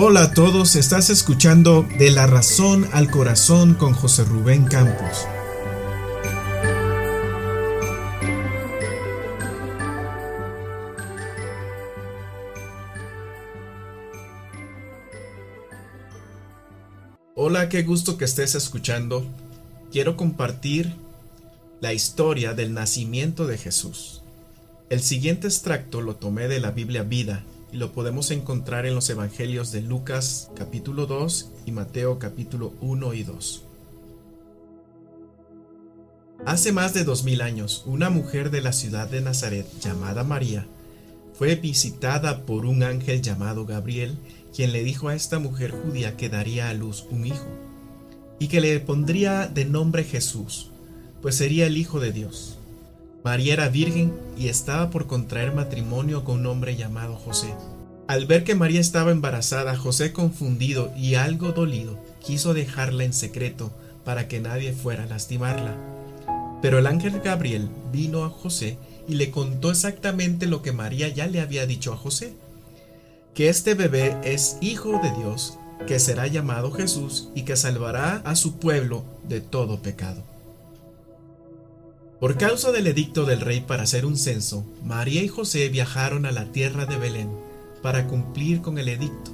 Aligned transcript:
Hola 0.00 0.22
a 0.22 0.32
todos, 0.32 0.76
estás 0.76 1.10
escuchando 1.10 1.84
De 1.98 2.12
la 2.12 2.28
Razón 2.28 2.88
al 2.92 3.10
Corazón 3.10 3.74
con 3.74 3.94
José 3.94 4.22
Rubén 4.22 4.64
Campos. 4.64 5.26
Hola, 17.34 17.68
qué 17.68 17.82
gusto 17.82 18.16
que 18.16 18.24
estés 18.24 18.54
escuchando. 18.54 19.26
Quiero 19.90 20.16
compartir 20.16 20.94
la 21.80 21.92
historia 21.92 22.54
del 22.54 22.72
nacimiento 22.72 23.48
de 23.48 23.58
Jesús. 23.58 24.22
El 24.90 25.02
siguiente 25.02 25.48
extracto 25.48 26.02
lo 26.02 26.14
tomé 26.14 26.46
de 26.46 26.60
la 26.60 26.70
Biblia 26.70 27.02
Vida 27.02 27.42
lo 27.72 27.92
podemos 27.92 28.30
encontrar 28.30 28.86
en 28.86 28.94
los 28.94 29.10
Evangelios 29.10 29.72
de 29.72 29.82
Lucas 29.82 30.50
capítulo 30.56 31.06
2 31.06 31.52
y 31.66 31.72
Mateo 31.72 32.18
capítulo 32.18 32.72
1 32.80 33.14
y 33.14 33.22
2. 33.24 33.64
Hace 36.46 36.72
más 36.72 36.94
de 36.94 37.04
dos 37.04 37.24
mil 37.24 37.42
años, 37.42 37.82
una 37.86 38.10
mujer 38.10 38.50
de 38.50 38.62
la 38.62 38.72
ciudad 38.72 39.08
de 39.08 39.20
Nazaret 39.20 39.66
llamada 39.80 40.24
María 40.24 40.66
fue 41.34 41.56
visitada 41.56 42.46
por 42.46 42.64
un 42.64 42.82
ángel 42.82 43.20
llamado 43.20 43.66
Gabriel, 43.66 44.16
quien 44.54 44.72
le 44.72 44.82
dijo 44.82 45.08
a 45.08 45.14
esta 45.14 45.38
mujer 45.38 45.72
judía 45.72 46.16
que 46.16 46.28
daría 46.28 46.70
a 46.70 46.74
luz 46.74 47.06
un 47.10 47.26
hijo 47.26 47.46
y 48.38 48.48
que 48.48 48.60
le 48.60 48.80
pondría 48.80 49.46
de 49.46 49.64
nombre 49.64 50.04
Jesús, 50.04 50.70
pues 51.20 51.34
sería 51.34 51.66
el 51.66 51.76
Hijo 51.76 52.00
de 52.00 52.12
Dios. 52.12 52.58
María 53.24 53.54
era 53.54 53.68
virgen 53.68 54.12
y 54.38 54.48
estaba 54.48 54.90
por 54.90 55.06
contraer 55.06 55.52
matrimonio 55.52 56.24
con 56.24 56.40
un 56.40 56.46
hombre 56.46 56.76
llamado 56.76 57.16
José. 57.16 57.52
Al 58.06 58.26
ver 58.26 58.44
que 58.44 58.54
María 58.54 58.80
estaba 58.80 59.10
embarazada, 59.10 59.76
José 59.76 60.12
confundido 60.12 60.92
y 60.96 61.16
algo 61.16 61.52
dolido, 61.52 61.98
quiso 62.24 62.54
dejarla 62.54 63.04
en 63.04 63.12
secreto 63.12 63.70
para 64.04 64.28
que 64.28 64.40
nadie 64.40 64.72
fuera 64.72 65.04
a 65.04 65.06
lastimarla. 65.06 65.76
Pero 66.62 66.78
el 66.78 66.86
ángel 66.86 67.20
Gabriel 67.20 67.68
vino 67.92 68.24
a 68.24 68.30
José 68.30 68.78
y 69.06 69.14
le 69.14 69.30
contó 69.30 69.70
exactamente 69.70 70.46
lo 70.46 70.62
que 70.62 70.72
María 70.72 71.08
ya 71.08 71.26
le 71.26 71.40
había 71.40 71.66
dicho 71.66 71.92
a 71.92 71.96
José, 71.96 72.32
que 73.34 73.48
este 73.48 73.74
bebé 73.74 74.16
es 74.24 74.56
hijo 74.60 75.00
de 75.02 75.12
Dios, 75.18 75.58
que 75.86 75.98
será 75.98 76.26
llamado 76.26 76.72
Jesús 76.72 77.28
y 77.34 77.42
que 77.42 77.56
salvará 77.56 78.22
a 78.24 78.36
su 78.36 78.58
pueblo 78.58 79.04
de 79.28 79.40
todo 79.40 79.80
pecado. 79.80 80.22
Por 82.20 82.36
causa 82.36 82.72
del 82.72 82.88
edicto 82.88 83.24
del 83.24 83.40
rey 83.40 83.60
para 83.60 83.84
hacer 83.84 84.04
un 84.04 84.16
censo, 84.16 84.64
María 84.84 85.22
y 85.22 85.28
José 85.28 85.68
viajaron 85.68 86.26
a 86.26 86.32
la 86.32 86.46
tierra 86.46 86.84
de 86.84 86.96
Belén 86.96 87.30
para 87.80 88.08
cumplir 88.08 88.60
con 88.60 88.76
el 88.78 88.88
edicto. 88.88 89.30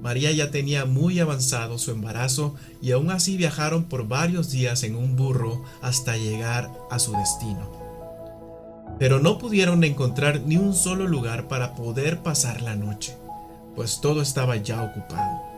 María 0.00 0.32
ya 0.32 0.50
tenía 0.50 0.86
muy 0.86 1.20
avanzado 1.20 1.76
su 1.76 1.90
embarazo 1.90 2.54
y 2.80 2.92
aún 2.92 3.10
así 3.10 3.36
viajaron 3.36 3.84
por 3.84 4.08
varios 4.08 4.50
días 4.50 4.82
en 4.82 4.96
un 4.96 5.14
burro 5.14 5.62
hasta 5.82 6.16
llegar 6.16 6.72
a 6.90 6.98
su 6.98 7.12
destino. 7.12 7.70
Pero 8.98 9.20
no 9.20 9.36
pudieron 9.36 9.84
encontrar 9.84 10.40
ni 10.40 10.56
un 10.56 10.72
solo 10.72 11.06
lugar 11.06 11.48
para 11.48 11.74
poder 11.74 12.22
pasar 12.22 12.62
la 12.62 12.76
noche, 12.76 13.14
pues 13.74 14.00
todo 14.00 14.22
estaba 14.22 14.56
ya 14.56 14.82
ocupado. 14.82 15.55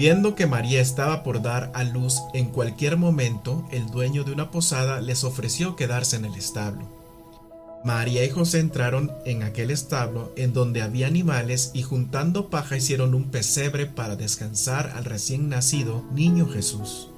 Viendo 0.00 0.34
que 0.34 0.46
María 0.46 0.80
estaba 0.80 1.22
por 1.22 1.42
dar 1.42 1.70
a 1.74 1.84
luz 1.84 2.22
en 2.32 2.46
cualquier 2.46 2.96
momento, 2.96 3.68
el 3.70 3.90
dueño 3.90 4.24
de 4.24 4.32
una 4.32 4.50
posada 4.50 5.02
les 5.02 5.24
ofreció 5.24 5.76
quedarse 5.76 6.16
en 6.16 6.24
el 6.24 6.36
establo. 6.36 6.88
María 7.84 8.24
y 8.24 8.30
José 8.30 8.60
entraron 8.60 9.12
en 9.26 9.42
aquel 9.42 9.70
establo 9.70 10.32
en 10.36 10.54
donde 10.54 10.80
había 10.80 11.06
animales 11.06 11.72
y 11.74 11.82
juntando 11.82 12.48
paja 12.48 12.78
hicieron 12.78 13.14
un 13.14 13.24
pesebre 13.24 13.84
para 13.84 14.16
descansar 14.16 14.90
al 14.96 15.04
recién 15.04 15.50
nacido 15.50 16.02
niño 16.14 16.48
Jesús. 16.48 17.10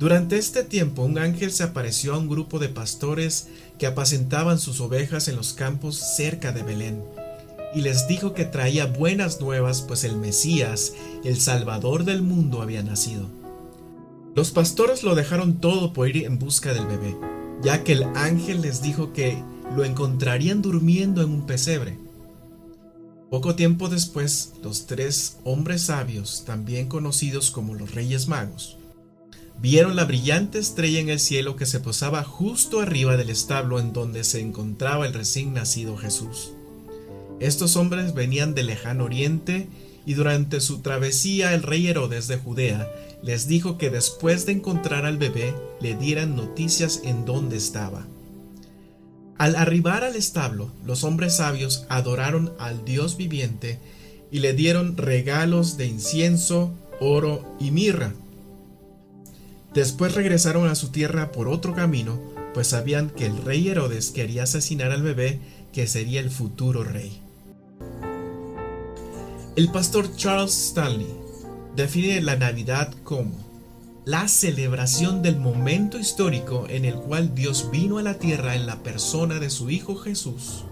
Durante 0.00 0.38
este 0.38 0.64
tiempo 0.64 1.02
un 1.02 1.16
ángel 1.16 1.52
se 1.52 1.62
apareció 1.62 2.14
a 2.14 2.18
un 2.18 2.28
grupo 2.28 2.58
de 2.58 2.70
pastores 2.70 3.46
que 3.78 3.86
apacentaban 3.86 4.58
sus 4.58 4.80
ovejas 4.80 5.28
en 5.28 5.36
los 5.36 5.52
campos 5.52 5.94
cerca 6.16 6.50
de 6.50 6.64
Belén 6.64 7.04
y 7.76 7.82
les 7.82 8.08
dijo 8.08 8.32
que 8.32 8.46
traía 8.46 8.86
buenas 8.86 9.38
nuevas, 9.38 9.82
pues 9.82 10.04
el 10.04 10.16
Mesías, 10.16 10.94
el 11.24 11.38
Salvador 11.38 12.04
del 12.04 12.22
mundo, 12.22 12.62
había 12.62 12.82
nacido. 12.82 13.28
Los 14.34 14.50
pastores 14.50 15.02
lo 15.02 15.14
dejaron 15.14 15.60
todo 15.60 15.92
por 15.92 16.08
ir 16.08 16.24
en 16.24 16.38
busca 16.38 16.72
del 16.72 16.86
bebé, 16.86 17.14
ya 17.62 17.84
que 17.84 17.92
el 17.92 18.04
ángel 18.14 18.62
les 18.62 18.80
dijo 18.80 19.12
que 19.12 19.42
lo 19.76 19.84
encontrarían 19.84 20.62
durmiendo 20.62 21.20
en 21.20 21.28
un 21.28 21.44
pesebre. 21.44 21.98
Poco 23.30 23.56
tiempo 23.56 23.90
después, 23.90 24.54
los 24.62 24.86
tres 24.86 25.36
hombres 25.44 25.82
sabios, 25.82 26.44
también 26.46 26.88
conocidos 26.88 27.50
como 27.50 27.74
los 27.74 27.94
Reyes 27.94 28.26
Magos, 28.26 28.78
vieron 29.60 29.96
la 29.96 30.06
brillante 30.06 30.58
estrella 30.58 31.00
en 31.00 31.10
el 31.10 31.20
cielo 31.20 31.56
que 31.56 31.66
se 31.66 31.80
posaba 31.80 32.24
justo 32.24 32.80
arriba 32.80 33.18
del 33.18 33.28
establo 33.28 33.78
en 33.78 33.92
donde 33.92 34.24
se 34.24 34.40
encontraba 34.40 35.06
el 35.06 35.12
recién 35.12 35.52
nacido 35.52 35.98
Jesús. 35.98 36.54
Estos 37.40 37.76
hombres 37.76 38.14
venían 38.14 38.54
del 38.54 38.66
lejano 38.66 39.04
oriente 39.04 39.68
y 40.06 40.14
durante 40.14 40.60
su 40.60 40.80
travesía 40.80 41.52
el 41.52 41.62
rey 41.62 41.88
Herodes 41.88 42.28
de 42.28 42.38
Judea 42.38 42.88
les 43.22 43.46
dijo 43.48 43.76
que 43.76 43.90
después 43.90 44.46
de 44.46 44.52
encontrar 44.52 45.04
al 45.04 45.18
bebé 45.18 45.54
le 45.80 45.96
dieran 45.96 46.36
noticias 46.36 47.02
en 47.04 47.24
dónde 47.24 47.56
estaba. 47.56 48.06
Al 49.36 49.56
arribar 49.56 50.02
al 50.04 50.16
establo, 50.16 50.70
los 50.84 51.04
hombres 51.04 51.36
sabios 51.36 51.84
adoraron 51.90 52.52
al 52.58 52.84
Dios 52.84 53.18
viviente 53.18 53.78
y 54.30 54.38
le 54.38 54.54
dieron 54.54 54.96
regalos 54.96 55.76
de 55.76 55.86
incienso, 55.86 56.72
oro 57.00 57.56
y 57.60 57.70
mirra. 57.70 58.14
Después 59.74 60.14
regresaron 60.14 60.68
a 60.68 60.74
su 60.74 60.88
tierra 60.88 61.32
por 61.32 61.48
otro 61.48 61.74
camino, 61.74 62.18
pues 62.54 62.68
sabían 62.68 63.10
que 63.10 63.26
el 63.26 63.36
rey 63.44 63.68
Herodes 63.68 64.10
quería 64.10 64.44
asesinar 64.44 64.90
al 64.90 65.02
bebé 65.02 65.38
que 65.74 65.86
sería 65.86 66.20
el 66.20 66.30
futuro 66.30 66.82
rey. 66.82 67.25
El 69.56 69.70
pastor 69.70 70.14
Charles 70.14 70.52
Stanley 70.52 71.16
define 71.74 72.20
la 72.20 72.36
Navidad 72.36 72.92
como 73.04 73.32
la 74.04 74.28
celebración 74.28 75.22
del 75.22 75.38
momento 75.38 75.98
histórico 75.98 76.66
en 76.68 76.84
el 76.84 76.96
cual 76.96 77.34
Dios 77.34 77.70
vino 77.70 77.96
a 77.96 78.02
la 78.02 78.18
tierra 78.18 78.54
en 78.54 78.66
la 78.66 78.82
persona 78.82 79.38
de 79.38 79.48
su 79.48 79.70
Hijo 79.70 79.96
Jesús 79.96 80.66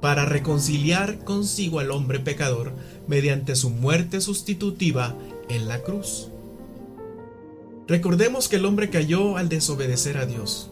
para 0.00 0.24
reconciliar 0.24 1.22
consigo 1.24 1.80
al 1.80 1.90
hombre 1.90 2.18
pecador 2.18 2.72
mediante 3.08 3.56
su 3.56 3.68
muerte 3.68 4.22
sustitutiva 4.22 5.14
en 5.50 5.68
la 5.68 5.82
cruz. 5.82 6.30
Recordemos 7.86 8.48
que 8.48 8.56
el 8.56 8.64
hombre 8.64 8.88
cayó 8.88 9.36
al 9.36 9.50
desobedecer 9.50 10.16
a 10.16 10.24
Dios. 10.24 10.70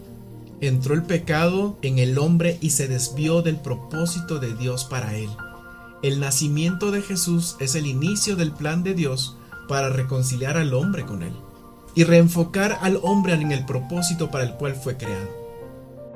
Entró 0.62 0.94
el 0.94 1.02
pecado 1.02 1.78
en 1.82 1.98
el 1.98 2.16
hombre 2.16 2.56
y 2.62 2.70
se 2.70 2.88
desvió 2.88 3.42
del 3.42 3.56
propósito 3.56 4.38
de 4.38 4.54
Dios 4.54 4.86
para 4.86 5.14
él. 5.18 5.28
El 6.02 6.18
nacimiento 6.18 6.90
de 6.90 7.02
Jesús 7.02 7.56
es 7.60 7.74
el 7.74 7.86
inicio 7.86 8.34
del 8.34 8.52
plan 8.52 8.82
de 8.82 8.94
Dios 8.94 9.36
para 9.68 9.90
reconciliar 9.90 10.56
al 10.56 10.72
hombre 10.72 11.04
con 11.04 11.22
él 11.22 11.34
y 11.94 12.04
reenfocar 12.04 12.78
al 12.80 12.98
hombre 13.02 13.34
en 13.34 13.52
el 13.52 13.66
propósito 13.66 14.30
para 14.30 14.44
el 14.44 14.54
cual 14.54 14.74
fue 14.74 14.96
creado. 14.96 15.28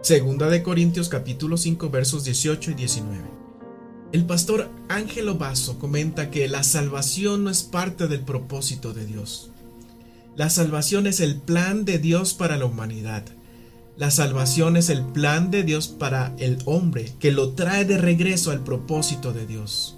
Segunda 0.00 0.49
de 0.49 0.62
Corintios 0.62 1.11
capítulo 1.11 1.59
5 1.59 1.91
versos 1.91 2.25
18 2.25 2.71
y 2.71 2.75
19. 2.75 3.22
El 4.12 4.25
pastor 4.25 4.71
Ángelo 4.89 5.34
Basso 5.34 5.78
comenta 5.78 6.31
que 6.31 6.49
la 6.49 6.62
salvación 6.62 7.45
no 7.45 7.51
es 7.51 7.62
parte 7.62 8.09
del 8.09 8.21
propósito 8.21 8.95
de 8.95 9.05
Dios. 9.05 9.51
La 10.34 10.49
salvación 10.49 11.06
es 11.06 11.21
el 11.21 11.37
plan 11.37 11.84
de 11.84 11.99
Dios 11.99 12.33
para 12.33 12.56
la 12.56 12.65
humanidad 12.65 13.25
la 13.96 14.10
salvación 14.10 14.76
es 14.76 14.88
el 14.88 15.04
plan 15.04 15.52
de 15.52 15.62
Dios 15.62 15.86
para 15.86 16.34
el 16.38 16.58
hombre 16.64 17.12
que 17.20 17.30
lo 17.30 17.50
trae 17.50 17.84
de 17.84 17.96
regreso 17.96 18.50
al 18.50 18.64
propósito 18.64 19.32
de 19.32 19.46
Dios. 19.46 19.96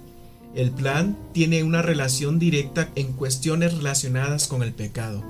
El 0.53 0.69
plan 0.71 1.17
tiene 1.33 1.63
una 1.63 1.81
relación 1.81 2.37
directa 2.37 2.89
en 2.95 3.13
cuestiones 3.13 3.73
relacionadas 3.75 4.47
con 4.47 4.61
el 4.61 4.73
pecado. 4.73 5.23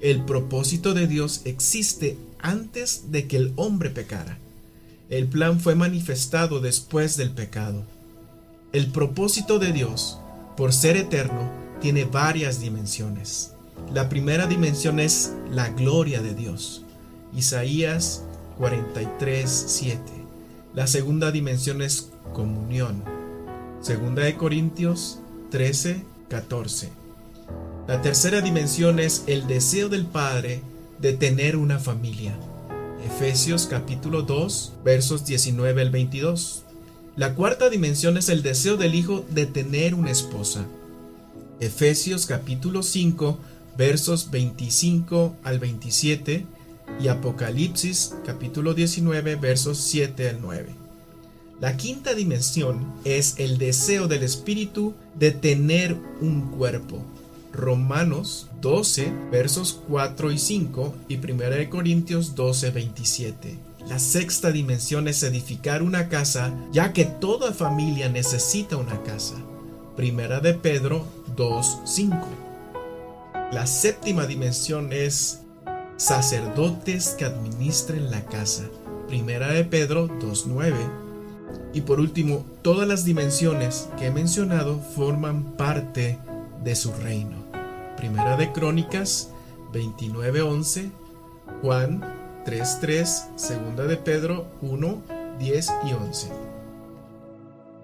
El 0.00 0.24
propósito 0.24 0.94
de 0.94 1.08
Dios 1.08 1.42
existe 1.46 2.16
antes 2.40 3.10
de 3.10 3.26
que 3.26 3.38
el 3.38 3.52
hombre 3.56 3.90
pecara. 3.90 4.38
El 5.10 5.26
plan 5.26 5.58
fue 5.58 5.74
manifestado 5.74 6.60
después 6.60 7.16
del 7.16 7.30
pecado. 7.30 7.84
El 8.72 8.86
propósito 8.92 9.58
de 9.58 9.72
Dios, 9.72 10.20
por 10.56 10.72
ser 10.72 10.96
eterno, 10.96 11.50
tiene 11.80 12.04
varias 12.04 12.60
dimensiones. 12.60 13.52
La 13.92 14.08
primera 14.08 14.46
dimensión 14.46 15.00
es 15.00 15.32
la 15.50 15.70
gloria 15.70 16.22
de 16.22 16.34
Dios. 16.34 16.85
Isaías 17.36 18.22
43, 18.56 19.64
7. 19.68 20.00
La 20.74 20.86
segunda 20.86 21.30
dimensión 21.30 21.82
es 21.82 22.08
comunión. 22.32 23.04
Segunda 23.82 24.22
de 24.22 24.36
Corintios 24.36 25.18
13, 25.50 26.02
14. 26.30 26.88
La 27.86 28.00
tercera 28.00 28.40
dimensión 28.40 28.98
es 28.98 29.24
el 29.26 29.46
deseo 29.46 29.90
del 29.90 30.06
Padre 30.06 30.62
de 30.98 31.12
tener 31.12 31.58
una 31.58 31.78
familia. 31.78 32.34
Efesios 33.04 33.66
capítulo 33.66 34.22
2, 34.22 34.72
versos 34.82 35.26
19 35.26 35.82
al 35.82 35.90
22. 35.90 36.62
La 37.16 37.34
cuarta 37.34 37.68
dimensión 37.68 38.16
es 38.16 38.30
el 38.30 38.42
deseo 38.42 38.78
del 38.78 38.94
Hijo 38.94 39.26
de 39.28 39.44
tener 39.44 39.94
una 39.94 40.10
esposa. 40.10 40.64
Efesios 41.60 42.24
capítulo 42.24 42.82
5 42.82 43.38
versos 43.76 44.30
25 44.30 45.36
al 45.44 45.58
27 45.58 46.46
y 47.00 47.08
Apocalipsis 47.08 48.14
capítulo 48.24 48.74
19 48.74 49.36
versos 49.36 49.78
7 49.78 50.30
al 50.30 50.40
9. 50.40 50.86
La 51.60 51.76
quinta 51.76 52.14
dimensión 52.14 52.92
es 53.04 53.34
el 53.38 53.58
deseo 53.58 54.08
del 54.08 54.22
Espíritu 54.22 54.94
de 55.14 55.30
tener 55.30 55.96
un 56.20 56.50
cuerpo. 56.50 57.02
Romanos 57.52 58.48
12 58.60 59.10
versos 59.30 59.80
4 59.88 60.32
y 60.32 60.38
5 60.38 60.94
y 61.08 61.16
1 61.16 61.70
Corintios 61.70 62.34
12 62.34 62.70
27. 62.70 63.58
La 63.88 63.98
sexta 63.98 64.50
dimensión 64.50 65.06
es 65.06 65.22
edificar 65.22 65.82
una 65.82 66.08
casa, 66.08 66.52
ya 66.72 66.92
que 66.92 67.04
toda 67.04 67.52
familia 67.52 68.08
necesita 68.08 68.76
una 68.76 69.02
casa. 69.04 69.36
Primera 69.96 70.40
de 70.40 70.54
Pedro 70.54 71.06
2.5. 71.36 72.20
La 73.52 73.66
séptima 73.66 74.26
dimensión 74.26 74.92
es 74.92 75.42
sacerdotes 75.96 77.10
que 77.18 77.24
administren 77.24 78.10
la 78.10 78.24
casa. 78.24 78.64
Primera 79.08 79.48
de 79.48 79.64
Pedro 79.64 80.08
2.9. 80.08 80.74
Y 81.72 81.82
por 81.82 82.00
último, 82.00 82.44
todas 82.62 82.88
las 82.88 83.04
dimensiones 83.04 83.88
que 83.98 84.06
he 84.06 84.10
mencionado 84.10 84.80
forman 84.94 85.56
parte 85.56 86.18
de 86.62 86.74
su 86.74 86.92
reino. 86.92 87.36
Primera 87.96 88.36
de 88.36 88.52
Crónicas 88.52 89.30
29.11, 89.72 90.90
Juan 91.62 92.00
3.3, 92.44 93.36
Segunda 93.36 93.84
de 93.84 93.96
Pedro 93.96 94.46
1, 94.62 95.02
10 95.38 95.72
y 95.88 95.92
11. 95.92 96.28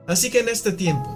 Así 0.06 0.30
que 0.30 0.40
en 0.40 0.48
este 0.48 0.72
tiempo, 0.72 1.08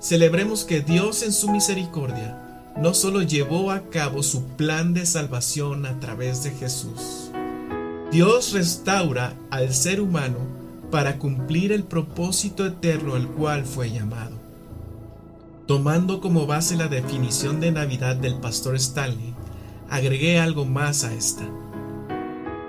celebremos 0.00 0.64
que 0.64 0.80
Dios 0.80 1.22
en 1.22 1.32
su 1.32 1.50
misericordia 1.50 2.47
no 2.80 2.94
solo 2.94 3.22
llevó 3.22 3.70
a 3.70 3.90
cabo 3.90 4.22
su 4.22 4.44
plan 4.44 4.94
de 4.94 5.04
salvación 5.04 5.84
a 5.86 5.98
través 5.98 6.44
de 6.44 6.52
Jesús. 6.52 7.30
Dios 8.12 8.52
restaura 8.52 9.34
al 9.50 9.74
ser 9.74 10.00
humano 10.00 10.38
para 10.90 11.18
cumplir 11.18 11.72
el 11.72 11.84
propósito 11.84 12.64
eterno 12.64 13.14
al 13.14 13.28
cual 13.28 13.64
fue 13.64 13.90
llamado. 13.90 14.36
Tomando 15.66 16.20
como 16.20 16.46
base 16.46 16.76
la 16.76 16.88
definición 16.88 17.60
de 17.60 17.72
Navidad 17.72 18.16
del 18.16 18.36
pastor 18.36 18.76
Stanley, 18.76 19.34
agregué 19.90 20.38
algo 20.38 20.64
más 20.64 21.04
a 21.04 21.12
esta. 21.12 21.46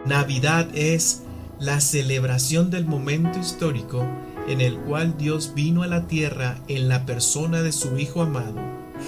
Navidad 0.06 0.68
es 0.74 1.22
la 1.60 1.80
celebración 1.80 2.72
del 2.72 2.86
momento 2.86 3.40
histórico 3.40 4.06
en 4.48 4.60
el 4.60 4.78
cual 4.80 5.18
Dios 5.18 5.54
vino 5.54 5.84
a 5.84 5.88
la 5.88 6.08
tierra 6.08 6.58
en 6.68 6.90
la 6.90 7.06
persona 7.06 7.62
de 7.62 7.72
su 7.72 7.98
Hijo 7.98 8.22
amado, 8.22 8.56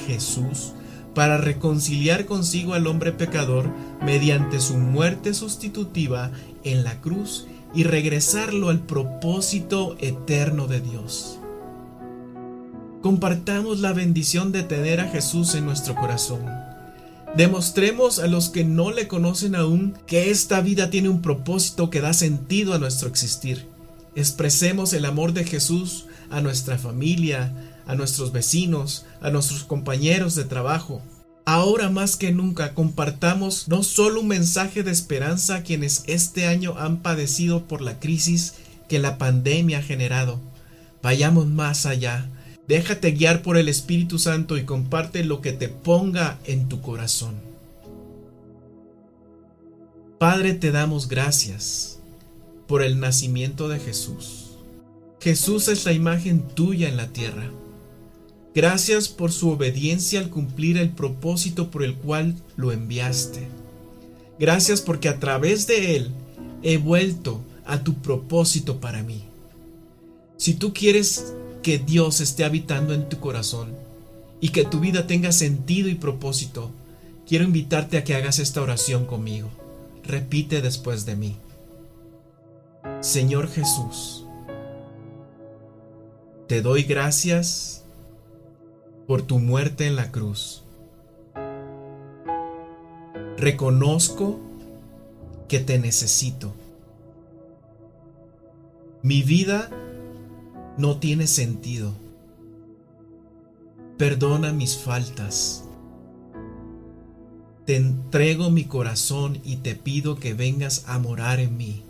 Jesús, 0.05 0.73
para 1.13 1.37
reconciliar 1.37 2.25
consigo 2.25 2.73
al 2.73 2.87
hombre 2.87 3.11
pecador 3.11 3.69
mediante 4.01 4.59
su 4.59 4.77
muerte 4.77 5.33
sustitutiva 5.33 6.31
en 6.63 6.83
la 6.83 6.99
cruz 7.01 7.47
y 7.73 7.83
regresarlo 7.83 8.69
al 8.69 8.79
propósito 8.79 9.97
eterno 9.99 10.67
de 10.67 10.81
Dios. 10.81 11.39
Compartamos 13.01 13.79
la 13.79 13.93
bendición 13.93 14.51
de 14.51 14.63
tener 14.63 14.99
a 14.99 15.07
Jesús 15.07 15.55
en 15.55 15.65
nuestro 15.65 15.95
corazón 15.95 16.41
Demostremos 17.35 18.19
a 18.19 18.27
los 18.27 18.49
que 18.49 18.65
no 18.65 18.91
le 18.91 19.07
conocen 19.07 19.55
aún 19.55 19.93
que 20.05 20.31
esta 20.31 20.59
vida 20.59 20.89
tiene 20.89 21.07
un 21.07 21.21
propósito 21.21 21.89
que 21.89 22.01
da 22.01 22.11
sentido 22.11 22.73
a 22.73 22.77
nuestro 22.77 23.07
existir. 23.07 23.67
Expresemos 24.15 24.91
el 24.91 25.05
amor 25.05 25.31
de 25.31 25.45
Jesús 25.45 26.07
a 26.29 26.41
nuestra 26.41 26.77
familia, 26.77 27.53
a 27.91 27.95
nuestros 27.95 28.31
vecinos, 28.31 29.05
a 29.21 29.29
nuestros 29.29 29.63
compañeros 29.63 30.35
de 30.35 30.45
trabajo. 30.45 31.01
Ahora 31.45 31.89
más 31.89 32.15
que 32.15 32.31
nunca 32.31 32.73
compartamos 32.73 33.67
no 33.67 33.83
solo 33.83 34.21
un 34.21 34.27
mensaje 34.27 34.83
de 34.83 34.91
esperanza 34.91 35.55
a 35.55 35.63
quienes 35.63 36.03
este 36.07 36.47
año 36.47 36.75
han 36.77 36.97
padecido 37.01 37.67
por 37.67 37.81
la 37.81 37.99
crisis 37.99 38.55
que 38.87 38.99
la 38.99 39.17
pandemia 39.17 39.79
ha 39.79 39.83
generado. 39.83 40.39
Vayamos 41.01 41.47
más 41.47 41.85
allá 41.85 42.29
Déjate 42.71 43.11
guiar 43.11 43.41
por 43.41 43.57
el 43.57 43.67
Espíritu 43.67 44.17
Santo 44.17 44.57
y 44.57 44.63
comparte 44.63 45.25
lo 45.25 45.41
que 45.41 45.51
te 45.51 45.67
ponga 45.67 46.39
en 46.45 46.69
tu 46.69 46.79
corazón. 46.81 47.35
Padre, 50.17 50.53
te 50.53 50.71
damos 50.71 51.09
gracias 51.09 51.99
por 52.67 52.81
el 52.81 52.99
nacimiento 53.01 53.67
de 53.67 53.77
Jesús. 53.77 54.51
Jesús 55.19 55.67
es 55.67 55.83
la 55.83 55.91
imagen 55.91 56.47
tuya 56.47 56.87
en 56.87 56.95
la 56.95 57.07
tierra. 57.07 57.51
Gracias 58.53 59.07
por 59.07 59.31
su 59.31 59.49
obediencia 59.49 60.19
al 60.19 60.29
cumplir 60.29 60.77
el 60.77 60.89
propósito 60.89 61.71
por 61.71 61.83
el 61.83 61.95
cual 61.95 62.35
lo 62.57 62.71
enviaste. 62.71 63.47
Gracias 64.39 64.81
porque 64.81 65.07
a 65.07 65.19
través 65.19 65.67
de 65.67 65.95
él 65.95 66.11
he 66.63 66.77
vuelto 66.77 67.39
a 67.65 67.83
tu 67.83 67.95
propósito 67.95 68.81
para 68.81 69.03
mí. 69.03 69.23
Si 70.35 70.55
tú 70.55 70.73
quieres 70.73 71.33
que 71.63 71.77
Dios 71.77 72.19
esté 72.19 72.43
habitando 72.43 72.93
en 72.93 73.07
tu 73.07 73.19
corazón 73.19 73.69
y 74.41 74.49
que 74.49 74.65
tu 74.65 74.79
vida 74.79 75.07
tenga 75.07 75.31
sentido 75.31 75.87
y 75.87 75.95
propósito, 75.95 76.71
quiero 77.27 77.45
invitarte 77.45 77.97
a 77.97 78.03
que 78.03 78.15
hagas 78.15 78.39
esta 78.39 78.61
oración 78.61 79.05
conmigo. 79.05 79.49
Repite 80.03 80.61
después 80.61 81.05
de 81.05 81.15
mí. 81.15 81.37
Señor 82.99 83.49
Jesús, 83.49 84.25
te 86.47 86.61
doy 86.61 86.83
gracias 86.83 87.81
por 89.07 89.21
tu 89.21 89.39
muerte 89.39 89.87
en 89.87 89.95
la 89.95 90.11
cruz. 90.11 90.63
Reconozco 93.37 94.39
que 95.47 95.59
te 95.59 95.79
necesito. 95.79 96.53
Mi 99.01 99.23
vida 99.23 99.69
no 100.77 100.97
tiene 100.97 101.27
sentido. 101.27 101.93
Perdona 103.97 104.53
mis 104.53 104.77
faltas. 104.77 105.65
Te 107.65 107.75
entrego 107.75 108.49
mi 108.49 108.65
corazón 108.65 109.39
y 109.43 109.57
te 109.57 109.75
pido 109.75 110.15
que 110.15 110.33
vengas 110.33 110.85
a 110.87 110.99
morar 110.99 111.39
en 111.39 111.57
mí. 111.57 111.83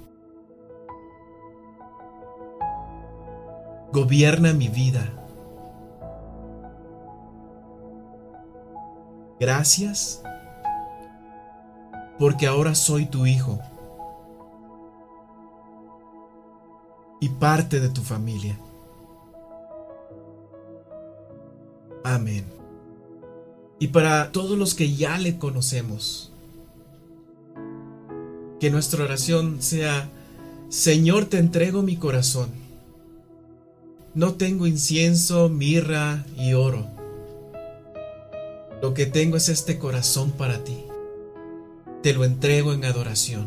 Gobierna 3.92 4.54
mi 4.54 4.70
vida. 4.70 5.21
Gracias 9.42 10.22
porque 12.20 12.46
ahora 12.46 12.76
soy 12.76 13.08
tu 13.08 13.26
hijo 13.26 13.60
y 17.20 17.30
parte 17.30 17.80
de 17.80 17.90
tu 17.90 18.02
familia. 18.02 18.56
Amén. 22.04 22.46
Y 23.80 23.88
para 23.88 24.32
todos 24.32 24.60
los 24.60 24.76
que 24.76 24.94
ya 24.96 25.18
le 25.18 25.40
conocemos, 25.40 26.32
que 28.60 28.70
nuestra 28.70 29.06
oración 29.06 29.60
sea, 29.64 30.08
Señor, 30.70 31.26
te 31.26 31.40
entrego 31.40 31.82
mi 31.82 31.96
corazón. 31.96 32.52
No 34.14 34.36
tengo 34.36 34.68
incienso, 34.68 35.50
mirra 35.50 36.28
y 36.38 36.54
oro. 36.54 37.01
Lo 38.82 38.94
que 38.94 39.06
tengo 39.06 39.38
es 39.38 39.48
este 39.48 39.78
corazón 39.78 40.32
para 40.32 40.64
ti. 40.64 40.86
Te 42.02 42.14
lo 42.14 42.24
entrego 42.24 42.74
en 42.74 42.84
adoración. 42.84 43.46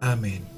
Amén. 0.00 0.55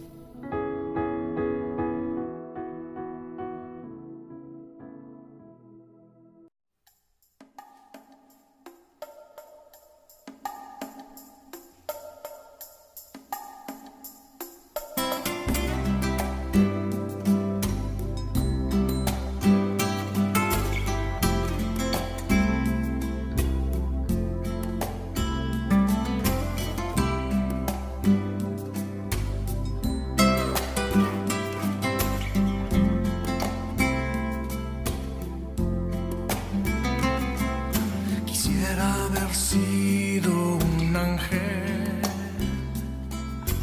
sido 39.50 40.57
un 40.57 40.95
ángel 40.95 42.02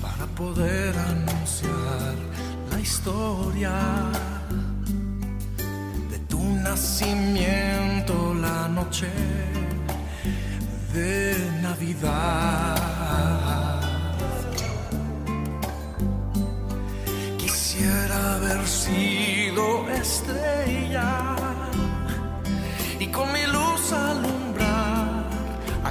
para 0.01 0.25
poder 0.41 0.97
anunciar 0.97 2.15
la 2.71 2.79
historia 2.79 3.75
de 6.09 6.17
tu 6.31 6.41
nacimiento 6.69 8.33
la 8.33 8.67
noche 8.67 9.11
de 10.91 11.35
Navidad. 11.61 12.75
Quisiera 17.37 18.35
haber 18.37 18.67
sido 18.67 19.87
estrella 20.01 21.35
y 22.99 23.05
con 23.07 23.31
mi 23.31 23.45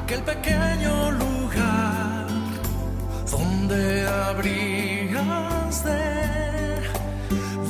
aquel 0.05 0.23
pequeño 0.23 1.11
lugar 1.13 2.27
donde 3.31 4.07
habrías 4.07 5.85
de 5.89 6.03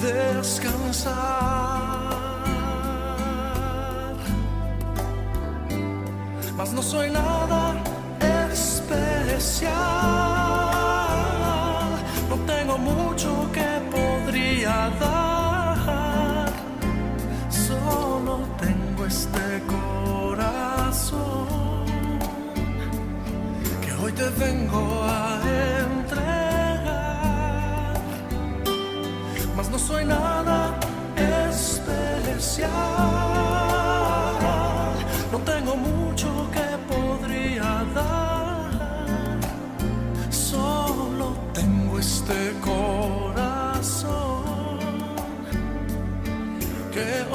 descansar. 0.02 1.14
Mas 6.56 6.72
no 6.72 6.82
soy 6.82 7.10
nada 7.10 7.74
especial, 8.52 9.72
no 12.30 12.36
tengo 12.52 12.78
mucho 12.78 13.28
que 13.52 13.68
podría 13.94 14.90
dar, 15.00 15.13
vengo 24.38 25.02
a 25.02 25.40
entregar, 25.84 26.84
mas 29.56 29.68
no 29.70 29.78
soy 29.78 30.04
nada 30.04 30.78
especial, 31.16 32.70
no 35.32 35.38
tengo 35.38 35.76
mucho 35.76 36.28
que 36.52 36.76
podría 36.92 37.84
dar, 37.94 38.70
solo 40.30 41.36
tengo 41.52 41.98
este 41.98 42.52
corazón 42.60 44.44
que 46.92 47.33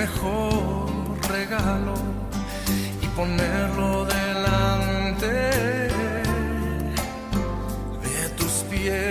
mejor 0.00 0.88
regalo 1.28 1.92
y 3.02 3.06
ponerlo 3.08 4.06
delante 4.06 5.32
de 8.06 8.18
tus 8.38 8.52
pies. 8.70 9.06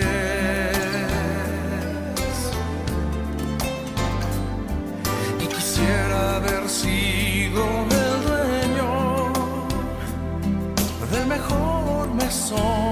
Y 5.43 5.45
quisiera 5.55 6.37
haber 6.37 6.67
sido 6.67 7.63
el 8.05 8.17
dueño 8.29 8.91
del 11.11 11.25
mejor 11.27 12.03
mesón 12.15 12.88